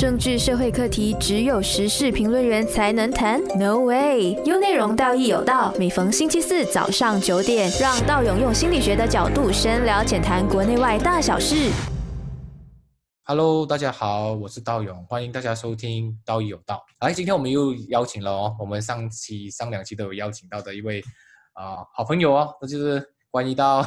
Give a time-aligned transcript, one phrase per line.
[0.00, 4.32] 政治社会课题只有时事评论员才能谈？No way！
[4.46, 5.74] 有内容，道义有道。
[5.78, 11.70] 每逢星期四早上九点，让道勇用心理学的角度深聊浅谈国内外大小事。
[13.24, 16.76] Hello，大家好，我是道勇，欢迎大家收听《道义有道》。
[17.06, 21.02] 来，今天我们又邀请了哦，我们上期、上两期都有邀请到的一位
[21.52, 23.80] 啊、呃好朋友哦，那就是关于到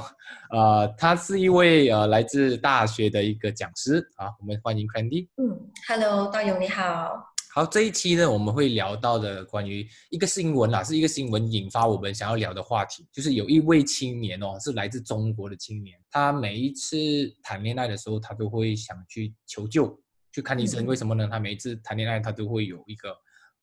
[0.52, 5.28] 呃，他是一位呃来自大学的一个讲师啊，我们欢迎 Candy。
[5.36, 7.30] 嗯，Hello，道勇你好。
[7.54, 16.98] 好，这一期呢，我们会聊到的关于一个新闻啦，是一个新闻引发我们想要聊的话题，就是有一位青年哦，是来自中国的青年，他每一次
[17.44, 20.00] 谈恋爱的时候，他都会想去求救，
[20.32, 20.86] 去看医生。
[20.86, 21.28] 嗯为什么呢？
[21.30, 23.12] 他每一次谈恋爱，他都会有一个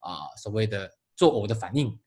[0.01, 1.99] 啊、所谓的作呕的反应，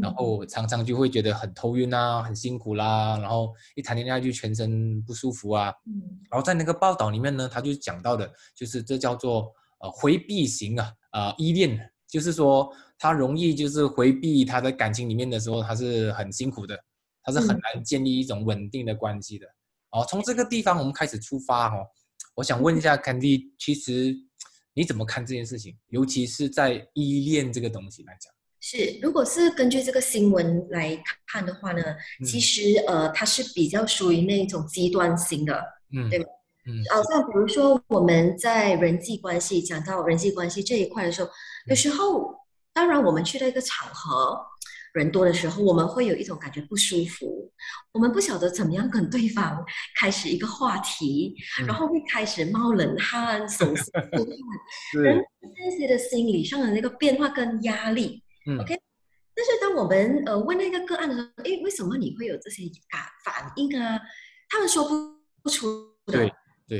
[0.00, 6.20] 然后常常就会觉得很头晕啊，很辛苦啦，然后一谈恋爱就全身不舒服啊，嗯。
[6.30, 16.78] 然后在那个报道里面呢，他就讲到的，就是这叫做呃回避型啊，呃依恋，就是说他容易就是回避他的感情里面的时候，他是很辛苦的，
[17.22, 17.60] 他是很嗯。
[17.74, 19.46] 难建立一种稳定的关系的。
[19.90, 21.86] 哦，从这个地方我们开始出发哦，
[22.34, 24.14] 我想问一下 Candy，其实
[24.74, 25.74] 你怎么看这件事情？
[25.88, 28.30] 尤其是在依恋这个东西来讲，
[28.70, 31.82] 是，如果是根据这个新闻来看的话呢，
[32.26, 35.58] 其嗯实呃，它是比较属于那种极端型的，
[35.96, 41.30] 嗯，对嗯，好像比如说我们在人际关系讲到人际关系这一块的时候，
[41.68, 42.34] 有时候
[42.74, 44.38] 当然我们去到一个场合。
[44.94, 47.52] 人多的时候，我们会有一种感觉不舒服，
[47.92, 49.62] 我们不晓得怎么样跟对方
[50.00, 51.66] 开始一个话题，嗯。
[51.66, 58.80] 然后会开始冒冷汗、手心 出汗，人是，这些的心理上的那个变化跟压力，嗯 OK
[59.34, 64.00] 但是当我们呃问那个个案的时候，诶，为什么你会有这些感反应啊？
[64.48, 64.94] 他们说不
[65.42, 65.66] 不出
[66.06, 66.28] 的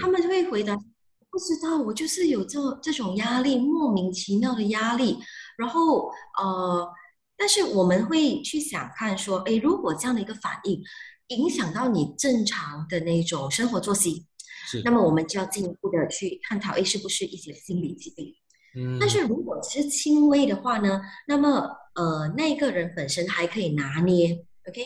[0.00, 5.19] 他们就会回答不知道，我就是有这这种压力，莫名其妙的压力。
[5.56, 6.89] 然后呃，
[7.36, 10.83] 但是我们会去想看说，诶，如果这样的一个反应
[11.28, 14.27] 影响到你正常的那种生活作息，
[14.67, 18.34] 是那，么我们就要进一步的去探讨，诶，是不是一些心理疾病？
[18.78, 24.84] 嗯，但是如果只是轻微的话呢，那么呃那个人本身还可以拿捏，OK，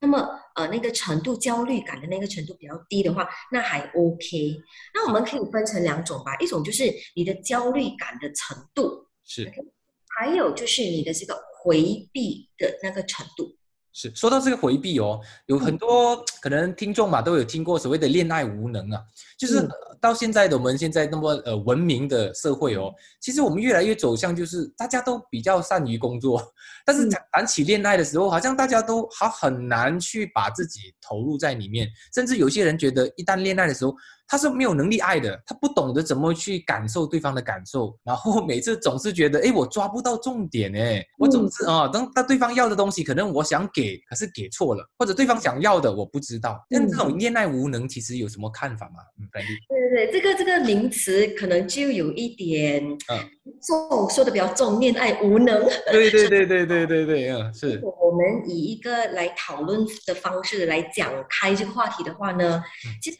[0.00, 4.56] 那么呃那个程度焦虑感的那个程度比较低的话，那还 OK。
[4.94, 6.84] 那我们可以分成两种吧，一种就是
[7.16, 9.50] 你的焦虑感的程度，是。
[10.14, 13.56] 还有就是你的这个回避的那个程度。
[13.92, 19.00] 是说到这个回避哦，有很多可能听众嘛都有听过所谓的恋爱无能啊，
[19.38, 19.68] 就是
[20.00, 26.42] 到现在的我们现在那么呃文明的社会哦，其实我们越来越走向就是大家都比较善于工作，
[26.84, 27.10] 但是嗯。
[27.10, 33.94] 谈谈起恋爱的时候，好像大家都还很难去把自己投入在里面，甚至有些人觉得一旦恋爱的时候，
[34.26, 46.64] 他是没有能力爱的，他不懂得怎么去感受对方的感受，然后每次总是觉得，哎，我抓不到重点，哎，我总是啊，等到对方要的东西，可能我想给，可是给错了，或者对方想要的我不知道。
[46.70, 49.02] 那这种恋爱无能，其实有什么看法吗？
[49.20, 53.18] 嗯，对对对，这个这个名词可能就有一点嗯
[53.60, 55.62] 重，说的比较重，恋爱无能。
[55.90, 63.16] 对对对对对对对，嗯，是，我们以一个来讨论的方式来讲开这个话题的话呢，嗯其实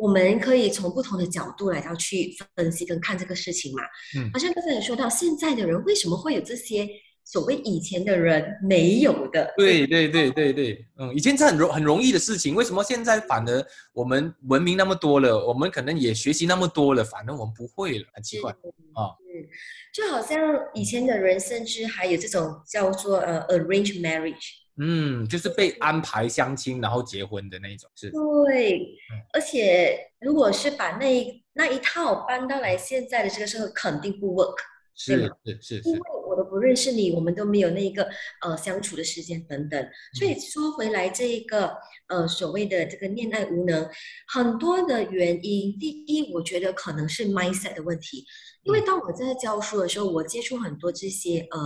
[0.00, 3.82] 我们可以从不同的角度来到去分析跟看这个事情嘛。
[4.16, 6.88] 嗯好像刚才也说到，现在的人为什么会有这些
[7.24, 9.52] 所谓以前的人没有的？
[9.56, 18.50] 对对对对对，嗯，以前是很容很容易的事情，为什么现在反而我们文明那么多了，我们可能也学习那么多了，反而我们不会了，很奇怪。
[18.50, 19.46] 啊嗯，
[19.92, 20.38] 就好像
[20.74, 24.58] 以前的人，甚至还有这种叫做呃 arranged marriage。
[24.80, 34.56] 嗯，就是被安排相亲然后结婚的那一种，是，对嗯，而且如果是把那一那一套搬到来现在的这个社会，肯定不 work，
[34.94, 35.30] 是
[35.60, 38.08] 是是因为我都不认识你，我们都没有那个
[38.42, 39.82] 呃相处的时间等等。
[40.18, 40.30] 所嗯。
[40.30, 41.76] 以说回来这一个
[42.08, 43.86] 呃所谓的这个恋爱无能，
[44.28, 48.24] 很多的原因，第一，我觉得可能是 mindset 的问题，
[48.62, 48.74] 因嗯。
[48.74, 51.58] 为当我在教书的时候，我接触很多这些呃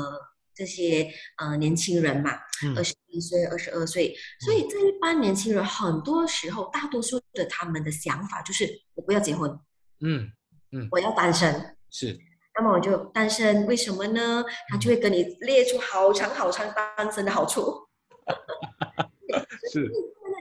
[0.54, 2.30] 这些呃年轻人嘛，
[2.64, 9.50] 嗯二十一岁、二十二岁，所以这一般年轻人很多时候，大多数的他们的想法就是我不要结婚，
[10.00, 10.30] 嗯
[10.72, 11.76] 嗯，我要单身。
[11.90, 12.18] 是，
[12.56, 14.44] 那么我就单身，为什么呢？
[14.68, 17.88] 他就会跟你列出好长好长单身的好处。
[19.72, 19.90] 是，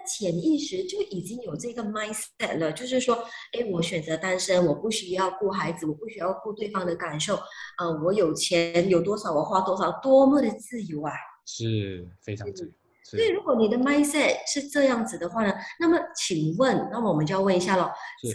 [0.05, 3.15] 潜意识就已经有这个 mindset 了，就是说，
[3.53, 7.35] 哎，我选择单身，我不需要顾孩子，我不需要顾对方的感受，
[7.79, 11.11] 呃，我有钱有多少我花多少，多么的自由啊！
[11.45, 12.71] 是非常自由，
[13.03, 17.91] 所以，如果你的 mindset 是这样子的话呢，那么请问，那么我们就要问一下了，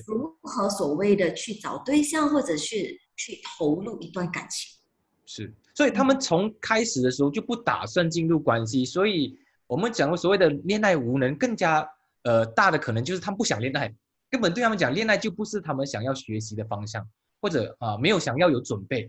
[0.07, 2.77] 如何所谓的去找对象或者是
[3.17, 4.79] 去投入一段感情。
[5.25, 9.39] 是，所以他们从开始的时候就不打算进入关系，所以
[9.69, 11.89] 我们讲所谓的恋爱无能，更加
[12.25, 13.95] 呃大的可能就是他们不想恋爱，
[14.29, 17.09] 根本对他们讲恋爱就不是他们想要学习的方向，
[17.41, 19.09] 或者啊没有想要有准备，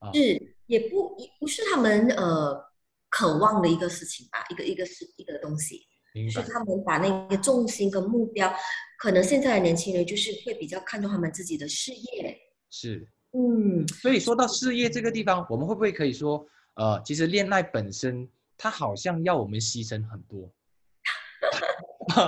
[0.00, 2.60] 啊是也不也不是他们呃
[3.08, 5.86] 渴望的一个事情吧，一个一个是一个东西，
[6.30, 8.52] 是他们把那个重心跟目标，
[8.98, 12.38] 可能现在的年轻人就是会比较看重他们自己的事业，
[12.70, 13.06] 是。
[13.34, 18.28] 嗯，所以说到事业这个地方，我们会不会可以说，呃，其实恋爱本身
[18.62, 20.48] 它好像要我们牺牲很多，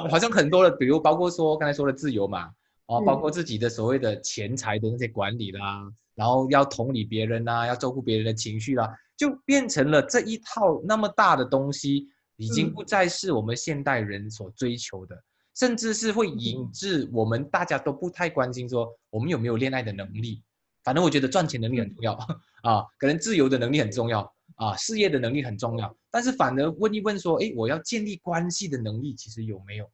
[0.08, 2.50] 好像很多的，比如包括说刚才说的自由嘛，
[2.86, 15.16] 哦，包括自己的所谓的钱财的那些管理啦，然后要同理别人呐，要照顾别人的情绪啦，就变成了这一套那么大的东西，已经不再是我们现代人所追求的，
[15.54, 20.42] 甚至是会引致我们大家都不太关心说我们有没有恋爱的能力。
[20.82, 22.12] 反正我觉得赚钱能力很重要
[22.64, 25.96] 啊，可能自由的能力很重要啊，事业的能力很重要。
[26.10, 29.90] 但是反而问一问说，哎，我要建立关系的能力其实有没有？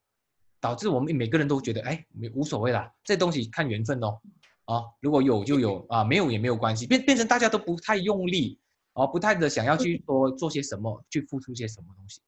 [0.60, 4.18] 导致我们每个人都觉得，哎，没无所谓啦，这东西看缘分哦。
[4.66, 8.60] 啊，如果有就有啊，没有也没有关系，变变成大家都不太用力，
[8.92, 12.20] 啊，不太的想要去说做些什么，去付出些什么东西。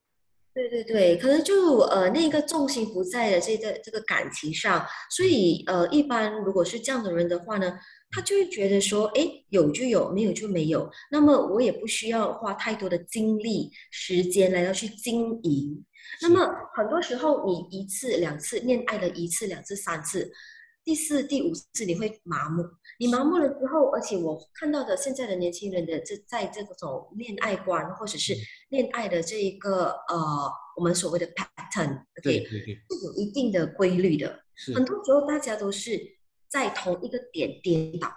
[0.54, 7.78] 对对对，可能就呃那个重心不在的这个这个感情上，所以呃一般如果是这样的人的话呢。
[8.14, 10.88] 他就会觉得说，哎，有就有，没有就没有。
[11.10, 15.82] 那么我也不需要花太多的精力、时间来要去经营。
[16.20, 20.30] 那么很多时候，你一次、两次恋爱的一次、两次、三次，
[20.84, 22.62] 第四、第五次你会麻木。
[22.98, 28.34] 你麻木了之后，而且我看到的现在的年轻人的这在这种恋爱观或者是
[28.68, 34.38] 恋爱的这一个呃，我们所谓的 pattern，对对对，是有一定的规律的。
[34.74, 35.98] 很多时候大家都是。
[36.52, 38.12] 在同一个点跌倒，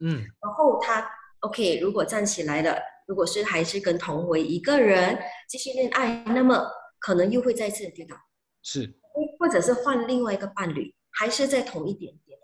[0.00, 5.18] 嗯，然后他 OK，如果站起来了，如果是还是跟同为一个人
[5.48, 6.62] 继续恋爱，那么
[6.98, 8.14] 可能又会再次跌倒，
[8.62, 8.92] 是，
[9.38, 12.42] 或者是换另外一个伴侣，还是在同一点跌倒。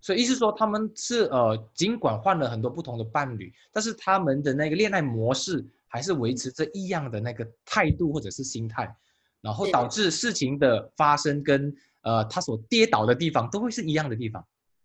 [0.00, 8.96] 所以意思说他们是呃，尽管换了很多不同的伴侣，但是他们的那个恋爱模式还是维持着一样的那个态度或者是心态，
[9.42, 14.42] 然后导致事情的发生跟呃他所跌倒的地方都会是一样的地方。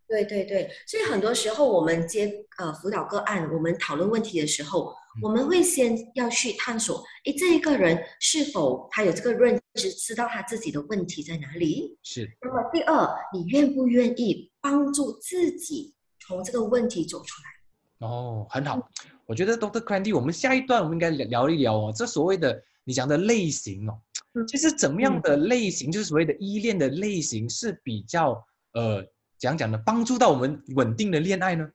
[0.07, 4.94] 对对对，所以很多时候我们接呃辅导个案，我们讨论问题的时候，
[5.24, 11.98] 我们会先要去探索，诶，这一个人是否他有这个认知，知道他自己的问题在哪里？
[12.04, 12.30] 是。
[12.42, 18.08] 那么第二，你愿不愿意帮助自己从这个问题走出来？
[18.08, 18.80] 哦，很好。
[19.25, 24.00] 我觉得 Doctor Candy，我们下一段我们应该聊一聊哦，这所谓的你讲的类型哦，
[24.48, 28.40] 其实怎么样的类型，就是所谓的依恋的类型是比较
[28.74, 29.04] 呃。
[29.38, 31.68] 讲讲呢，帮助到我们稳定的恋爱呢？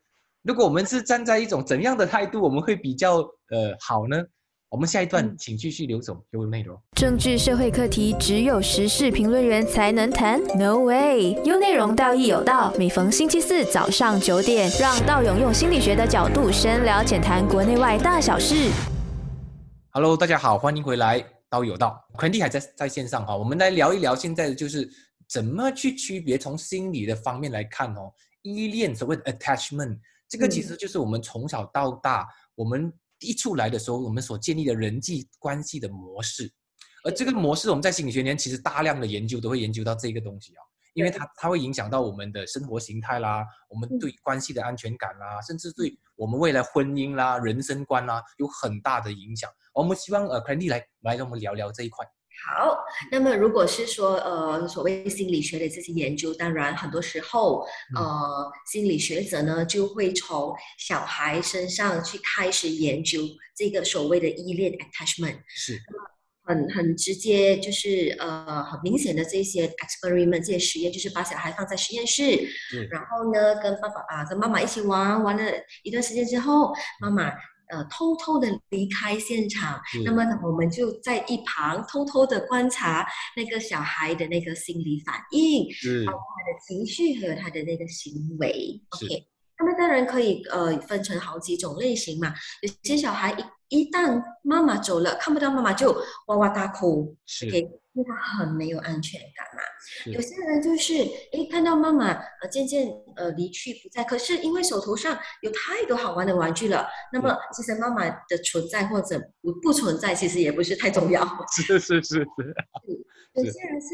[0.42, 4.22] 如果我们是站在一种怎样的态度，我们会比较呃好呢？
[4.70, 6.80] 我们下一段请继续留走有内容。
[6.96, 11.32] 政治社会课题只有时事评论员才能谈？No way！
[11.44, 18.70] 有内容道义有道，每逢星期四早上九点，让道勇用心理学的角度深聊浅谈国内外大小事。
[19.90, 24.88] Hello，大家好，欢迎回来，道有道 q u e n t y 还在在线上哈，我们来聊一聊现在的就是。
[25.30, 26.36] 怎么去区别？
[26.36, 28.12] 从心理的方面来看哦，
[28.42, 29.96] 依恋所谓的 attachment，
[30.28, 36.50] 这个其实就是我们从小到大，我们一出来的时候，我们所建立的人际关系的模式。
[37.04, 40.60] 而这个模式，我们在心理学里面其实大量的研究都会研究到这个东西啊，
[40.94, 49.48] 因为它它会影响到我们的生活形态啦，我们对关系的安全感啦，甚至对我们未来婚姻啦、人生观啦有很大的影响。
[49.72, 52.04] 我们希望呃 c a n d y 来来跟我们聊聊这一块。
[52.46, 52.78] 好，
[53.10, 63.20] 那么如果是说，呃，所谓心理学的这些研究，当然很多时候，呃，心理学者呢就会从小孩身上去开始研究
[63.54, 65.78] 这个所谓的依恋 attachment，是，
[66.44, 72.22] 很很直接，就是呃很明显的这些 experiment 这些实验，就是把小孩放在实验室，
[72.90, 77.30] 然后呢跟爸爸啊跟妈妈一起玩，玩了一段时间之后，妈妈。
[77.70, 85.64] 呃，偷偷的离开现场，那么我们就在一旁偷偷的观察那个小孩的那个心理反应，
[86.06, 88.80] 包括他的情绪和他的那个行为。
[88.90, 89.26] OK，
[89.58, 92.34] 那么当然可以呃分成好几种类型嘛。
[92.62, 93.32] 有些小孩
[93.68, 95.92] 一一旦妈妈走了，看不到妈妈就
[96.26, 97.16] 哇哇大哭。
[97.26, 97.46] 是。
[97.92, 99.62] 因为他很没有安全感嘛，
[100.12, 100.94] 有些人就是
[101.32, 111.26] 诶看到妈妈呃渐渐呃离去不在，可是因为手头上有太多好玩的玩具了，那么其实妈妈的存在或者不不存在，其实也不是太重要。
[111.56, 112.26] 是是是是。
[113.34, 113.88] 有些人是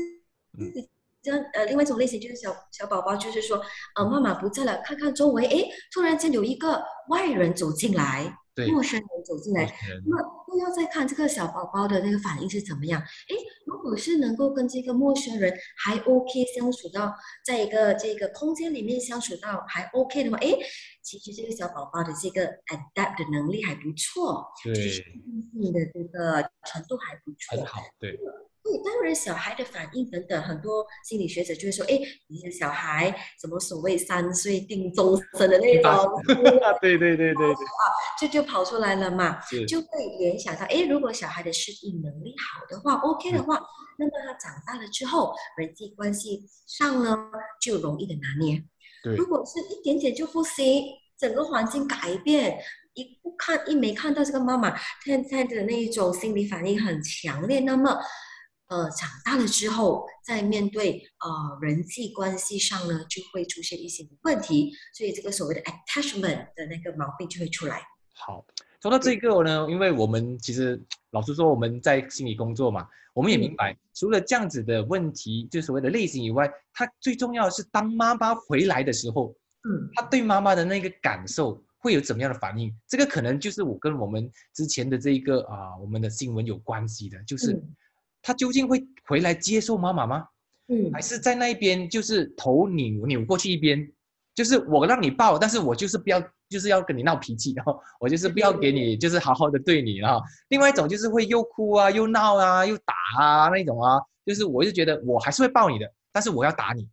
[0.59, 0.89] 自己
[1.27, 3.61] 这样呃，另外一种类型就是小小宝宝，就是说
[3.97, 9.65] 呃，妈妈不在了，看看周围，诶，突然间有一个外人走进来，对，陌生人走进来，
[10.05, 10.17] 那
[10.55, 13.01] 又要再看这个小宝宝的那个反应是怎么样？
[13.01, 13.35] 诶，
[13.67, 17.13] 如果是能够跟这个陌生人还 OK 相处到，
[17.45, 20.57] 在一个这个空间里面相处到还 OK 的话，诶，
[21.03, 25.05] 其实这个小宝宝的这个 adapt 的能力还不错，就是对，适
[25.61, 28.17] 应的这个程度还不错，很好，对，
[28.67, 36.23] 对，当然小孩的反应等等，很多心理学者就会说，哎，你的小孩什么所谓三岁定终身的那种，
[36.81, 37.83] 对对对对对，啊，
[38.19, 39.87] 这 就跑出来了嘛，就会
[40.19, 43.61] 联想到，哎，如果小孩的适应能力好的话，OK 的话，
[43.99, 47.17] 那么他长大了之后，人际关系上呢
[47.63, 48.61] 就容易的拿捏。
[49.05, 50.85] 对如果是一点点就不行，
[51.17, 52.59] 整个环境改变，
[52.95, 57.97] 一不看一没看到这个妈妈现在的那一种心理反应很强烈，那么。
[58.69, 67.81] 呃，长大了之后，在面对呃人际关系上呢，就会出现一些问题，所以这个所谓的 attachment 的那个毛病就会出来。
[68.13, 68.45] 好，
[68.83, 79.33] 说到这个呢，因为我们其实老实说，我们在心理工作嘛，我们也明白，除了这样子的问题，就所谓的类型以外，它最重要的是当妈妈回来的时候，
[79.69, 82.75] 嗯，他对妈妈的那个感受会有怎么样的反应？
[82.89, 87.77] 这个可能就是我跟我们之前的这一个啊、我们的新闻有关系的，就是嗯
[88.27, 90.27] 他究竟会回来接受妈妈吗？
[90.69, 93.89] 嗯还是在那一边就是头扭扭过去一边，
[94.35, 100.21] 就是我让你抱，但是我就是不要，就是要跟你闹脾气， 然后我就是不要给你，就是好好的对你啊。
[100.49, 106.89] 另外一种就是会又哭啊，又闹啊，又打啊那种啊，就是我就觉得我还是会抱你的，但是我要打你。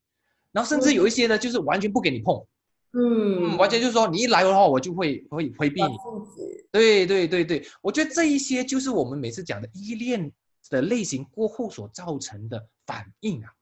[0.51, 2.45] 然后甚至有一些呢，就是完全不给你碰，
[2.91, 5.97] 嗯，嗯完全就是说你一来的话，我就会会回避你。
[6.71, 10.31] 对对对对，我觉得这一些就是我们每次讲的依恋
[10.73, 13.53] 的类型过后所造成的反应啊。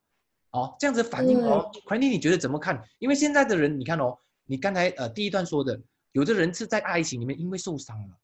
[0.52, 2.82] 哦，这样子反应哦，奎妮你觉得怎么看？
[2.98, 5.80] 因为现在的人，你看哦，你刚才呃第一段说的，
[6.12, 8.16] 有的人是在爱情里面因为受伤了，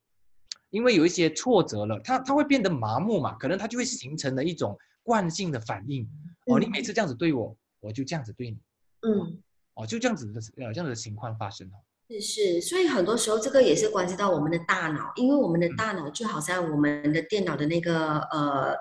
[0.70, 6.06] 因为有一些挫折了，他他会变得麻木嘛，可能他就会形成了一种惯性的反应。
[6.46, 8.58] 哦，你每次这样子对我，我就这样子对你，
[9.02, 9.42] 嗯，
[9.74, 11.76] 哦，就这样子的呃这样子的情况发生哦。
[12.08, 18.74] 是是，所以很多时候这个也是关系到我们的大脑，因为我们的大脑就好像我们的电脑的那个呃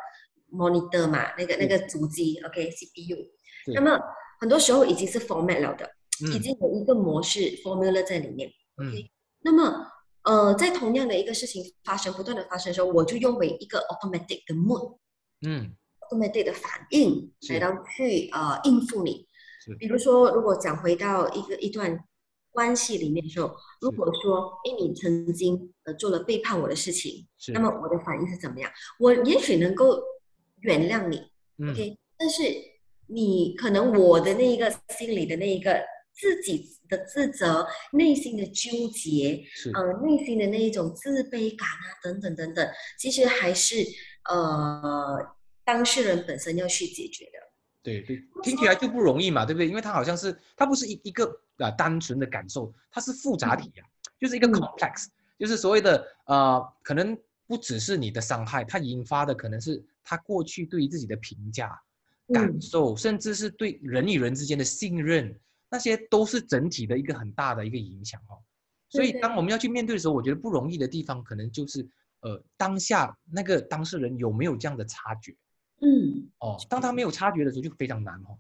[0.52, 3.18] monitor 嘛，那个那个主机，OK CPU，
[3.66, 4.00] 是那么
[4.40, 5.86] 很多时候已经是 format 了的，
[6.32, 6.42] 已嗯。
[6.42, 8.50] 经有一个模式 formula 在里面。
[8.82, 8.88] 嗯。
[8.88, 9.86] OK，那么
[10.24, 14.98] 呃，在同样的一个事情发生不断的发生的时候，我就用为一个 automatic 的 mood。
[15.46, 15.76] 嗯。
[16.00, 19.28] automatic 的反应来到去呃应付你
[19.66, 19.76] 是。
[19.76, 22.00] 比如说，如果讲回到一个一段
[22.58, 28.72] 关系里面的时候，如果说哎你曾经呃做了背叛我的事情，那么我的反应是怎么样？
[29.00, 30.02] 我也许能够
[30.62, 31.22] 原谅你
[31.60, 32.42] 嗯，OK，但是
[33.06, 35.80] 你可能我的那一个心里的那一个
[36.16, 39.70] 自己的自责、内心的纠结，是。
[39.76, 43.76] 呃，内心的那一种自卑感啊，等等等等，其实还是
[44.32, 45.16] 呃
[45.64, 47.47] 当事人本身要去解决的。
[47.88, 49.68] 对对，听起来就不容易嘛，对不对？
[49.68, 51.26] 因为它好像是，它不是一一个
[51.58, 53.88] 啊、单纯的感受，它是复杂体啊，
[54.20, 55.08] 就是一个嗯 complex，、
[55.40, 57.18] 就是所谓的呃，可能
[57.48, 61.80] 不只是你的伤害，它引发的可能是他过去对于自己的评价、
[62.34, 65.34] 感嗯受，甚至是对人与人之间的信任，
[65.70, 68.36] 那些都是整体的一个很大的一个影响哦。
[68.90, 71.88] 所以当我们要去面对的时候，我觉得不容易的地方，可能就是
[72.20, 75.38] 呃当下那个当事人有没有这样的察觉嗯，
[76.40, 76.58] 哦。
[76.70, 78.38] 当他没有察觉的时候，就非常难哦。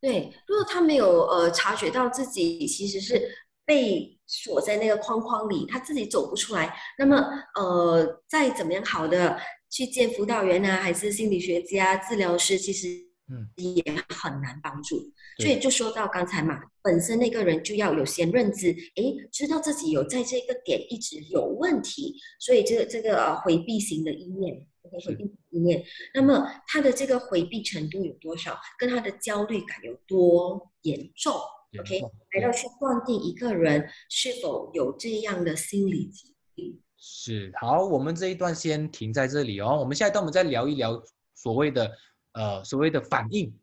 [0.00, 3.20] 对，如果他没有呃察觉到自己其实是
[3.64, 7.16] 被锁在那个框框里，他自己走不出来，那么
[7.56, 9.36] 呃再怎么样好的
[9.68, 12.86] 去见辅导员啊，还是心理学家、治疗师，其实
[13.28, 14.98] 嗯也很难帮助。
[15.36, 31.32] 对所以就说到刚才嘛，本身那个人就要有先认知，诶，知道自己有在这个点一直有问题，所以这个这个呃回避型的意念回避里面，那么他的这个回避程度有多少，跟他的焦虑感有多严重
[31.78, 36.80] ？OK，重来到去断定一个人是否有这样的心理疾病。
[36.96, 39.78] 是好，我们这一段先停在这里哦。
[39.78, 41.00] 我们下一段我们再聊一聊
[41.34, 41.90] 所谓的
[42.32, 43.54] 呃所谓的反应，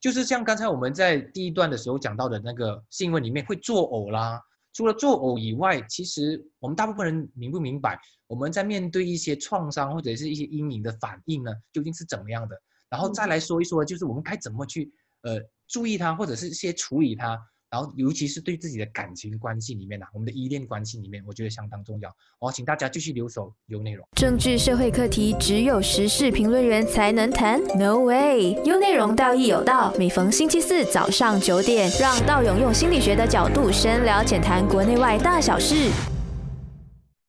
[0.00, 4.40] 就是像刚才我们在第一段的时候讲到的那个新闻里面会作呕啦。
[4.72, 12.56] 除了作呕以外，其实我们大部分人明不明白，我们在面对一些创伤或者是一些阴影的反应呢，究竟是怎么样的？
[12.88, 17.38] 然后再来说一说，就是我们该怎么去呃注意它，或者是一些处理它，
[17.70, 22.10] 然后尤其是对自己的感情关系里面啊，我们的依恋关系里面，我觉得相当重要
[22.40, 22.50] 哦。
[22.50, 24.04] 请大家继续留守有内容。
[24.16, 28.54] 政治社会课题只有时事评论员才能谈？No way！
[28.64, 29.94] 有内容，道义有道。
[29.96, 35.92] 每逢星期四早上九点，让道勇用心理学的角度深聊浅谈国内外大小事。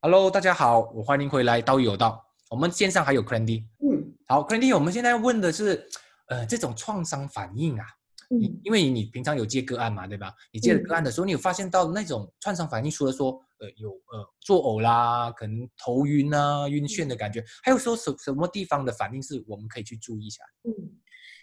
[0.02, 2.20] Hello，大家好，我欢迎回来道义有道。
[2.50, 3.66] 我们线上还有 Crandy。
[3.86, 5.88] 嗯好，Crandy，我们现在问的是，
[6.30, 7.86] 呃，这种创伤反应啊，
[8.64, 10.34] 因为你平常有接个案嘛，对吧？
[10.52, 20.44] 你接了嗯个案的时候，你有发现到那种创伤反应，除了说呃有呃作呕啦，可能头晕啊、晕眩的感觉，还有说什什么地方的反应是我们可以去注意一下？
[20.64, 20.72] 嗯。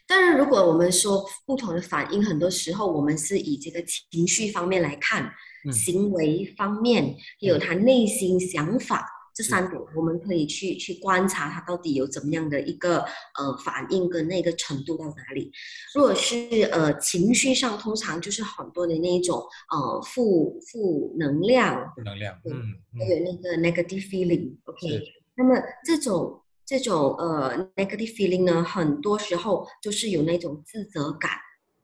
[0.07, 5.31] 当然，如果我们说不同的反应，很多时候我们是以这个情绪方面来看，
[5.67, 9.07] 嗯行为方面，也有他内心想法
[9.39, 12.99] 这三点，我们可以去去观察他到底有怎么样的一个
[13.39, 15.53] 呃反应跟那个程度到哪里。
[15.95, 16.35] 如果是
[16.73, 19.41] 呃情绪上，通常就是很多的那一种
[19.71, 25.05] 呃负负能量，负能量，嗯还有那个 negative feeling，OK，、是。
[25.37, 25.55] 那么
[25.85, 31.31] 这种这种呃 negative feeling 呢，很多时候就是有那种自责感，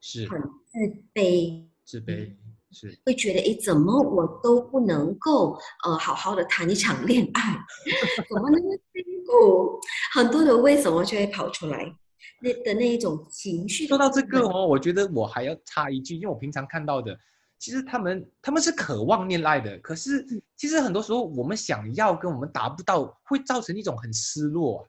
[0.01, 0.27] 是。
[0.27, 0.77] 很自
[1.13, 2.35] 卑，自卑，
[2.75, 2.95] 是。
[3.05, 7.41] 会觉得诶，怎么我都不能够呃好好的谈一场恋爱，
[8.29, 9.79] 怎么那么辛苦？
[10.13, 11.95] 很多的为什么就会跑出来，
[12.41, 13.87] 那的那一种情绪。
[13.87, 17.17] 说到这个哦，我觉得我还要插一句，因为我平常看到的，
[17.57, 24.85] 其实他们他们是渴望恋爱的，可是其实很多时候我们想要跟我们达不到，会造成一种很失落、啊，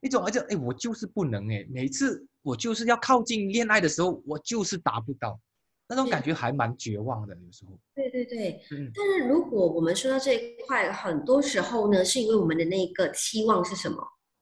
[0.00, 5.38] 一种而且哎，我就是不能哎，每次我就是要靠近恋爱的时候，我就是达不到，
[5.88, 7.78] 那种感觉还蛮绝望的，有时候。
[7.94, 13.96] 对对对，嗯，但是如果我们说到这一块，很多时候呢，是因为我们的那个期望是什么？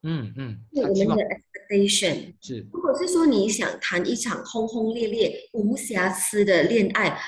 [0.07, 2.35] 嗯嗯，我们的 expectation。
[2.41, 7.19] 是如果是说你想谈一场轰轰烈烈、无瑕疵的恋爱，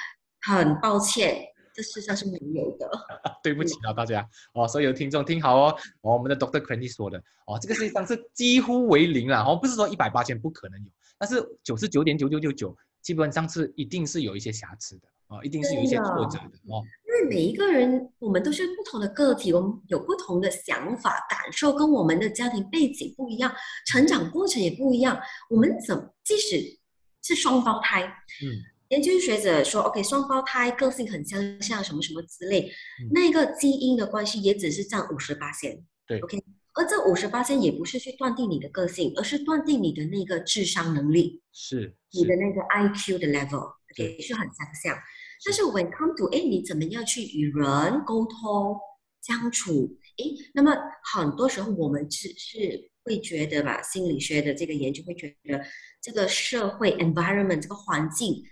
[0.42, 1.42] 很抱歉，
[1.74, 2.90] 这世上是没有的。
[3.42, 23.54] 对不起啊，大家哦，所有听众听好哦，哦，我们的 Doctor Crandy 说的哦，这个世界上是几乎为零了，哦，不是说一百八千不可能有，但是九十九点九九九九基本上是一定是有一些瑕疵的哦，一定是有一些挫折的哦，因为每一个人，我们都是不同的个体，我们有不同的想法、感受，跟我们的家庭背景不一样，
[23.86, 25.16] 成长过程也不一样。
[25.48, 26.80] 我们怎即使
[27.22, 28.50] 是双胞胎，嗯，
[28.88, 32.68] 研究学者说，OK，双胞胎个性很相像，什么什么之类，
[33.02, 35.80] 嗯那个基因的关系也只是占五十八线。
[36.08, 36.42] 对，OK，
[36.76, 44.96] 而这五十八线也不是去断定你的个性，而是断定你的那个智商能力，是你的那个 IQ 的 level，OK，、是很相像。
[45.44, 48.78] 但是 when come to 哎，你怎么样去与人沟通
[49.22, 49.98] 相处？
[50.18, 55.64] 哎，那么很多时候我们只是会觉得吧，心理学的这个研究会觉得
[56.02, 58.42] 这个社会 environment 这个环境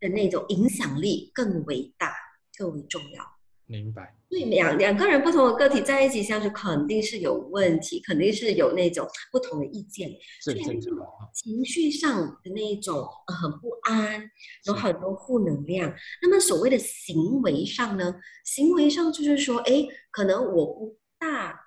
[0.00, 2.14] 的那种影响力更为大，
[2.58, 3.24] 更为重要。
[3.70, 10.10] 明白，所以两两个人不同的个体在一起相处，肯定是有问题，肯定是有那种不同的意见。
[10.42, 10.92] 是正常
[11.32, 14.28] 情绪上的那一种呃很不安，
[14.66, 15.94] 有很多负能量。
[16.20, 18.12] 那么所谓的行为上呢？
[18.44, 21.60] 行为上就是说，哎，可能我不大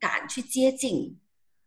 [0.00, 1.20] 敢去接近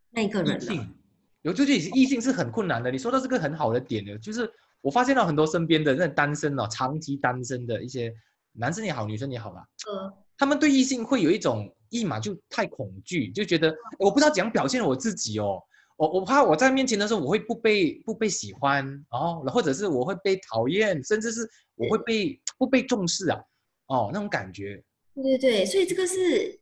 [0.09, 0.59] 那个人了。
[0.59, 0.95] 性，
[1.43, 2.89] 有就是异性是很困难的。
[2.89, 8.11] 你说到这个很好的点呢，就是我发现到很多身边的那单身哦，长期单身的一些
[8.57, 15.61] 男生也好，女生也好啦，嗯，他们对异性会有一种一嘛就太恐惧，就觉得我不知道怎样表现我自己哦，
[15.95, 23.39] 我我怕我在面前的时候我会不被不被喜欢哦，或者是我会被讨厌，甚至是我会被不被重视啊，
[23.87, 24.83] 哦那种感觉，
[25.15, 26.59] 对对对，所以这个是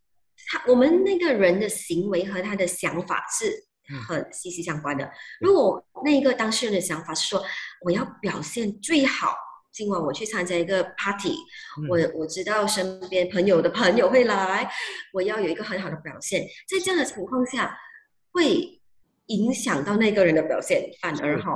[0.47, 3.49] 他我们那个人的行为和他的想法是
[3.91, 4.01] 嗯。
[4.07, 5.07] 很息息相关的。
[5.39, 7.43] 如果那一个当事人的想法是说，
[7.83, 9.35] 我要表现最好，
[9.75, 11.33] 今晚我去参加一个 party，、
[11.81, 14.71] 嗯我我知道身边朋友的朋友会来，
[15.11, 16.47] 我要有一个很好的表现。
[16.65, 17.77] 在这样的情况下，
[18.31, 18.79] 会
[19.25, 21.51] 影响到那个人的表现，反而哈，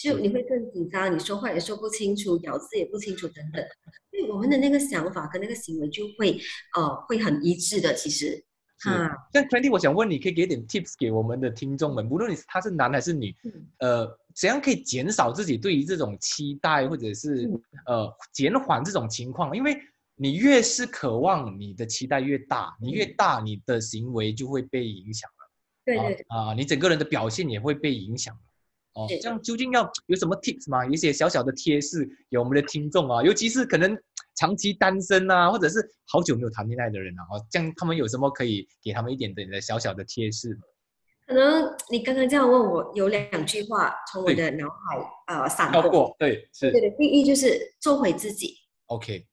[0.00, 3.60] 就你会更紧张，你说话也说不清楚，咬字也不清楚等等。
[4.12, 6.38] 所以我们的那个想法跟那个行为就会
[6.76, 8.44] 呃会很一致的，其实
[8.84, 19.56] 是啊，像 Crandy，我想问你，可以给点 tips 给我们的听众们，无论你是他是男还是女，嗯呃，怎样可以减少自己对于这种期待，或者是、嗯呃减缓这种情况？
[19.56, 19.76] 因为
[20.16, 25.50] 你越是渴望，你的期待越大，你越大，你的行为就会被影响了。
[25.84, 28.40] 对对对，啊、你整个人的表现也会被影响了。
[28.94, 30.86] 哦，这样究竟要有什么 tips 吗？
[30.86, 33.98] 有一些小小的贴士给我们的听众啊，尤其是可能
[34.34, 40.60] 长期单身啊，或者是好久没有谈恋爱的人啊，哦，这样他们有什么可以给他们一点点的小小的贴士吗？
[41.26, 46.70] 可能你刚刚这样问我，有两句话从我的脑海呃闪过，对，是。
[46.70, 48.54] 对的，第一就是做回自己。
[48.86, 49.26] OK，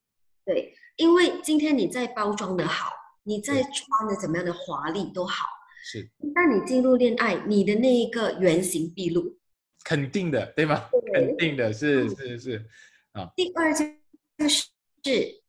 [0.45, 5.45] 对，因为今天你在包装的好，你在穿的怎么样的华丽都好，
[5.83, 6.09] 是。
[6.33, 9.37] 但你进入恋爱，你的那一个原形毕露。
[9.83, 10.87] 肯定的，对吗？
[11.13, 12.65] 肯定的，是是是，
[13.11, 13.29] 啊。
[13.35, 13.83] 第二就
[14.47, 14.69] 是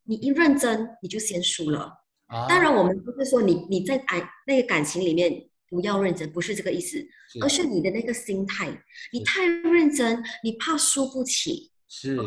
[0.04, 1.92] 你一认真，你就先输了。
[2.26, 6.98] 啊，当然，我们不是说你你在爱那个感情里面不要认真，不是这个意思，
[7.30, 7.38] 是。
[7.42, 8.70] 而是你的那个心态，
[9.12, 12.18] 你太认真，你怕输不起，是。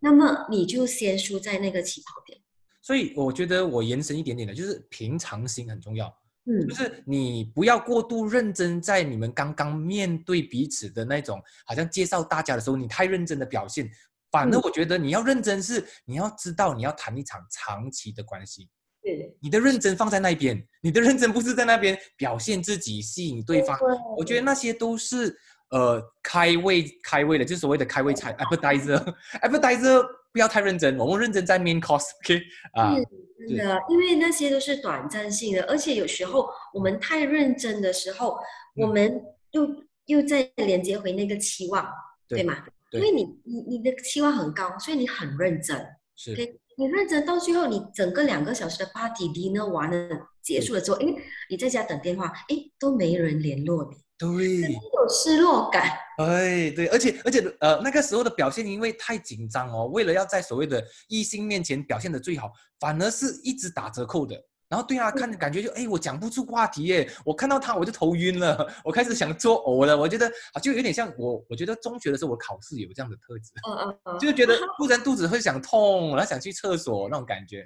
[0.00, 2.38] 那么你就先输在那个起跑点。
[2.82, 6.68] 所以我觉得我延伸一点点的，就是平常心很重要，嗯。
[6.68, 13.88] 就，是你不要过度认真，在你们刚刚面对彼此的那种，好像介绍大家的时候，你太认真的表现，
[14.34, 14.60] 反而嗯。
[14.64, 18.68] 我觉得你要认真是你要知道你要谈一场长期的关系，
[19.00, 23.78] 对，你的认真放在那边，你的认真不是在那边表现自己吸引对方，
[24.18, 25.38] 我觉得那些都是
[25.70, 32.42] 呃开胃开胃的，就是所谓的开胃菜 appetizer appetizer 不要太认真，我们认真在 main course，OK、
[32.72, 38.36] 啊，是真的，因为那些都是短暂性的，而且有时候我们太认真的时候，
[38.74, 38.92] 我嗯。
[38.92, 39.22] 们
[39.54, 39.62] 又
[40.06, 41.88] 又再连接回那个期望，
[42.26, 42.44] 对对。
[42.44, 42.64] 吗？
[42.98, 45.76] 对因为你你你的期望很高，所以你很认真。
[46.16, 46.30] 是
[46.76, 50.08] 你认真到最后，你整个两个小时的 party dinner 完了
[50.42, 51.06] 结束了之后，哎，
[51.48, 54.28] 你在家等电话，哎，都没人联络你，对。
[54.68, 55.88] 你有失落感。
[56.18, 64.36] 哎，对，而且而且呃，那个时候的表现因为太紧张哦，为了要在所谓的异性面前表现的最好，反而是一直打折扣的。
[64.68, 69.96] 然后对啊看感觉就哎，我讲不出话题耶，我看到他我就头晕了， 我开始想作呕了。
[69.96, 77.64] 我觉得啊，就有点像我，我觉得中学的时候我考试有这样的特质，嗯嗯嗯，就是觉得突然肚子会想痛，然后想去厕所那种感觉，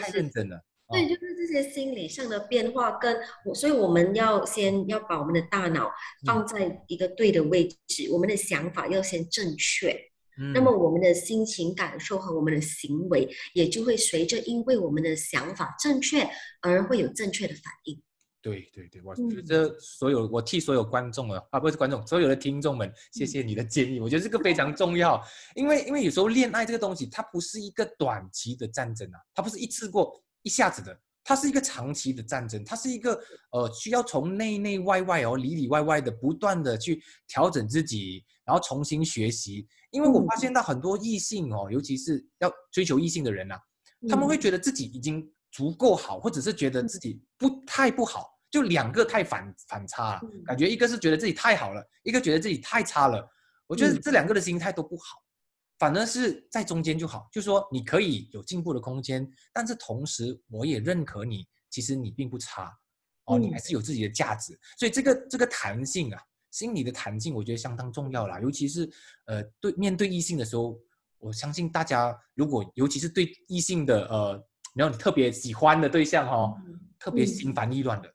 [0.00, 0.60] 太认真了。
[0.90, 5.92] 对，就是这些心理上的变化跟我，所以我们要先要把我们的大脑
[6.26, 9.94] 放在一个对的位置，我们的想法要先正确，
[10.38, 10.52] 嗯。
[10.52, 16.28] 那么我们的心情感受和我们的行为也就会随着因为我们的想法正确
[16.62, 18.00] 而会有正确的反应。
[18.40, 19.28] 对对对，我嗯。
[19.28, 25.20] 觉得所有我替所有观众啊啊不是观众，所有的听众们，谢谢你的建议，我觉得这个非常重要，
[25.56, 33.12] 因为因为有时候恋爱这个东西，它不是一个短期的战争啊，它不是一次过一下子的，它是一个长期的战争，它是一个
[33.50, 43.60] 呃需要从内内外外哦里里外外的不断的去调整自己，然后重新学习，因为我发现到很多异性哦，尤其是要追求异性的人啊，
[44.08, 44.40] 他们会嗯。
[44.40, 50.20] 觉得自己已经足够好，或者是觉得自己不太不好，就两个太反反差了。
[50.22, 50.42] 嗯。
[50.44, 53.22] 感觉一个是觉得自己太好了，一个觉得自己太差了。
[53.66, 54.00] 我觉得嗯。
[54.00, 55.18] 这两个的心态都不好，
[55.78, 57.28] 反而是在中间就好。
[57.32, 62.76] 就说你可以有进步的空间，但是同时我也认可你，其实你并不差
[63.24, 64.58] 哦，你嗯还是有自己的价值。
[64.78, 68.40] 所以这个这个弹性啊，心理的弹性，我觉得相当重要啦。
[68.40, 68.90] 尤其是
[69.26, 70.78] 呃对面对异性的时候，
[71.18, 78.12] 我相信大家如果尤其是对异性的呃，然后你特别喜欢的对象哦，嗯特别心烦意乱的。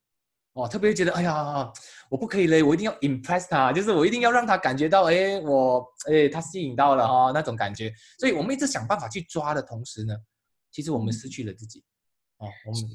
[0.54, 1.72] 哦，特别觉得哎呀，
[2.10, 7.92] 我不可以嘞，我一定要 impress 他，就是我一定要让他感觉到，哎，我哎他吸引到了哈、哦、那种感觉。
[8.20, 10.16] 所以我们一直想办法去抓的同时呢，
[10.72, 11.84] 其实我们失去了自己。
[12.38, 12.88] 哦，我们是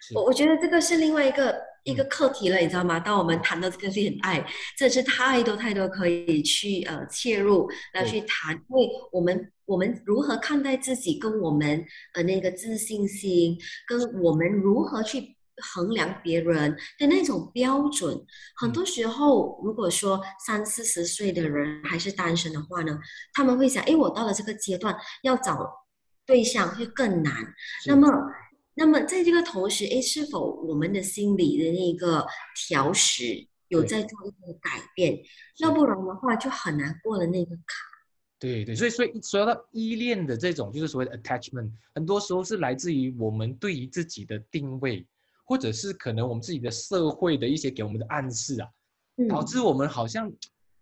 [0.00, 2.98] 是我我觉得这个是另外一个一个嗯课题了，你知道吗？
[2.98, 4.44] 当我们谈到这个恋爱，
[4.76, 18.24] 真的是太多太多可以去呃切入来去谈，因为我们我们如何看待自己，跟我们呃那个自信心，跟我们如何去衡量别人的那种标准，
[18.56, 22.98] 很多时候如果说三四十岁的人还是单身的话呢，
[23.32, 25.70] 他们会想，哎，我到了这个阶段要找
[26.24, 27.32] 对象会更难。
[27.86, 28.08] 那么，
[28.74, 35.18] 那么在这个同时，哎，是否我们的心理的那个调试有在做一个改变？
[35.58, 37.64] 要不然的话，就很难过了那个坎。
[38.38, 45.06] 对对，所以所以说到依恋的这种，就是所谓的 attachment，很多时候是来自于我们对于自己的定位，
[45.46, 48.68] 或者是可能我们自己的社会的一些给我们的暗示啊，
[49.16, 49.28] 嗯。
[49.28, 50.30] 导致我们好像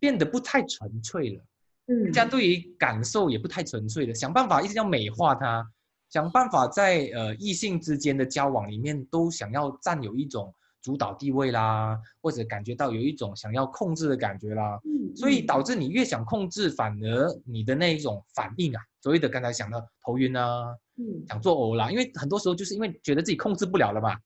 [0.01, 1.45] 变得不太纯粹了。
[1.87, 2.11] 嗯。
[2.13, 5.65] 这样对于感受也不太纯粹了，想办法一直要美化它，
[6.11, 21.25] 想办法在呃异性之间的交往里面都想要占有一种主导地位啦，或者感觉到有一种想要控制的感觉啦，嗯所以嗯导致你越想控制，反而你的那一种反应啊，所谓的刚才讲的头晕啊，嗯。
[21.29, 24.17] 想作呕啦，因为很多时候就是因为觉得自己控制不了了嘛，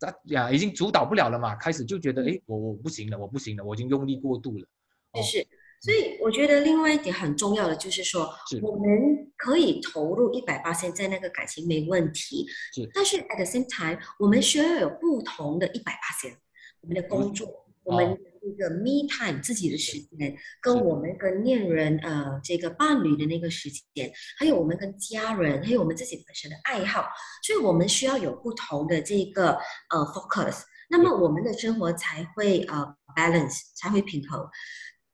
[0.00, 4.66] 啊呀已经主导不了了嘛，开始就觉得哎我我不行了，我不行了，我已经用力过度了，
[5.12, 5.46] 哦就是。
[5.78, 8.88] 所以我觉得另外一点很重要的就是说是，我们
[9.36, 12.90] 可以投入一百八千在那个感情没问题，是。
[12.94, 16.34] 但是 at the same time，我们需要有不同的一百八千，
[16.80, 27.06] 我们的工作、我们这个 me time 自己的时间，跟我们跟恋人呃这个伴侣的那个时间，还有我们跟家人，还有我们自己本身的爱好，
[27.44, 29.50] 所以我们需要有不同的这个
[29.90, 32.84] 呃 focus，那么我们的生活才会呃
[33.16, 34.44] balance，才会平衡。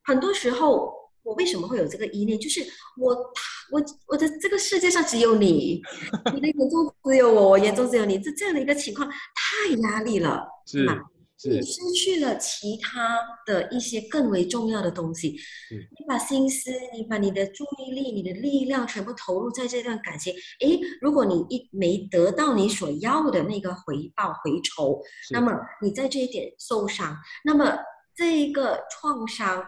[0.05, 0.91] 很多时候，
[1.23, 2.41] 我为什么会有这个依恋？
[2.41, 2.61] 就是
[2.99, 3.15] 我
[3.71, 5.83] 我我的这个世界上只有你，
[6.33, 10.99] 你的眼中只有我，我眼中只有你，这这样的一个情况太压力了，是吗？
[11.45, 15.31] 你失去了其他的一些更为重要的东西，
[15.71, 20.35] 你把心思，你把你的注意力、你的力量全部投入在这段感情。
[20.61, 27.79] 诶，如果你一没得到你所要的那个回报、回酬，那么你在这一点受伤，那么
[28.15, 29.65] 这一个创伤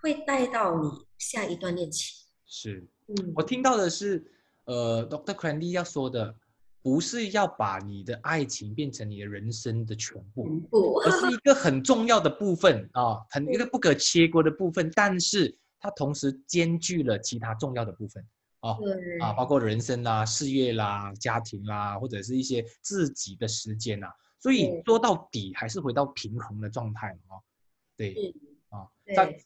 [0.00, 2.14] 会带到你下一段恋情。
[2.46, 2.86] 是。
[3.08, 4.24] 嗯我听到的是，
[4.66, 5.04] 呃.
[5.08, 6.36] Cranley 要说的，
[6.82, 10.46] 不是要把你的爱情变成你的人生的全部，
[11.04, 18.24] 而是一个很重要的部分啊，很一个不可切割的部分，但是它同时兼具了其他重要的部分
[18.60, 24.14] 啊对啊，包括人生啦、事业啦、家庭啦，或者是一些自己的时间啦。
[24.38, 27.36] 所以对说到底还是回到平衡的状态哦。
[27.96, 28.38] 对是啊，对在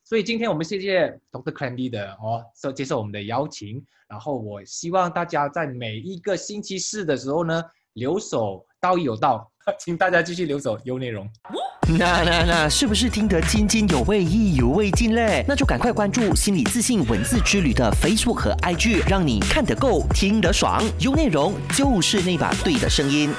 [0.05, 1.53] 所以今天我们谢谢 Dr.
[1.53, 3.83] Cranley 的哦，受接受我们的邀请。
[4.07, 7.63] 然后我希望大家在每一个星期四的时候呢，
[7.95, 11.29] 留守道义有道，请大家继续留守有内容。
[11.99, 15.45] 那那那，是不是听得津津有味、意犹未尽嘞？
[15.49, 23.35] 那就赶快关注心理自信文字之旅的 Facebook 和 IG，让你看得够、听得爽，有内容就是那把对的声音。